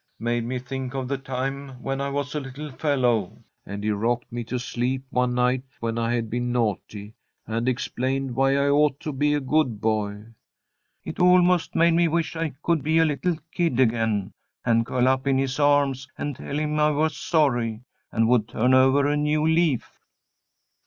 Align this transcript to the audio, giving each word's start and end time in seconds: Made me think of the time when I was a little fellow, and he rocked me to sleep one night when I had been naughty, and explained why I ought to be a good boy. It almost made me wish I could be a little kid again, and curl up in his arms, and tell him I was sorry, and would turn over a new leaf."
Made 0.17 0.45
me 0.45 0.57
think 0.57 0.95
of 0.95 1.07
the 1.07 1.19
time 1.19 1.79
when 1.83 2.01
I 2.01 2.09
was 2.09 2.33
a 2.33 2.39
little 2.39 2.71
fellow, 2.71 3.37
and 3.67 3.83
he 3.83 3.91
rocked 3.91 4.31
me 4.31 4.43
to 4.45 4.57
sleep 4.57 5.03
one 5.11 5.35
night 5.35 5.61
when 5.79 5.99
I 5.99 6.11
had 6.15 6.27
been 6.27 6.51
naughty, 6.51 7.13
and 7.45 7.69
explained 7.69 8.33
why 8.33 8.57
I 8.57 8.67
ought 8.67 8.99
to 9.01 9.13
be 9.13 9.35
a 9.35 9.39
good 9.39 9.79
boy. 9.79 10.23
It 11.05 11.19
almost 11.19 11.75
made 11.75 11.93
me 11.93 12.07
wish 12.07 12.35
I 12.35 12.55
could 12.63 12.81
be 12.81 12.97
a 12.97 13.05
little 13.05 13.37
kid 13.51 13.79
again, 13.79 14.33
and 14.65 14.87
curl 14.87 15.07
up 15.07 15.27
in 15.27 15.37
his 15.37 15.59
arms, 15.59 16.07
and 16.17 16.35
tell 16.35 16.57
him 16.57 16.79
I 16.79 16.89
was 16.89 17.15
sorry, 17.15 17.81
and 18.11 18.27
would 18.27 18.47
turn 18.47 18.73
over 18.73 19.05
a 19.05 19.15
new 19.15 19.45
leaf." 19.45 19.99